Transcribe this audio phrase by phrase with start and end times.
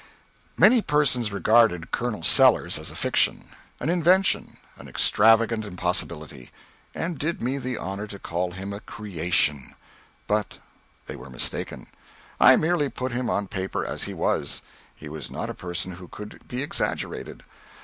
[0.57, 6.49] Many persons regarded "Colonel Sellers" as a fiction, an invention, an extravagant impossibility,
[6.95, 9.75] and did me the honor to call him a "creation";
[10.25, 10.57] but
[11.05, 11.85] they were mistaken.
[12.39, 14.63] I merely put him on paper as he was;
[14.95, 17.43] he was not a person who could be exaggerated.